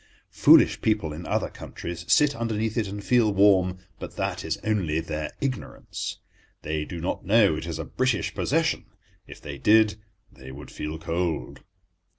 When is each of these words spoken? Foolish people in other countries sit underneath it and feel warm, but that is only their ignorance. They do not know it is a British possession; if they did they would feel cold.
Foolish 0.31 0.81
people 0.81 1.13
in 1.13 1.27
other 1.27 1.51
countries 1.51 2.11
sit 2.11 2.35
underneath 2.35 2.75
it 2.75 2.87
and 2.87 3.03
feel 3.03 3.31
warm, 3.31 3.77
but 3.99 4.15
that 4.15 4.43
is 4.43 4.57
only 4.63 4.99
their 4.99 5.29
ignorance. 5.39 6.17
They 6.63 6.85
do 6.85 6.99
not 6.99 7.23
know 7.23 7.55
it 7.55 7.67
is 7.67 7.77
a 7.77 7.85
British 7.85 8.33
possession; 8.33 8.85
if 9.27 9.39
they 9.39 9.59
did 9.59 9.97
they 10.31 10.51
would 10.51 10.71
feel 10.71 10.97
cold. 10.97 11.59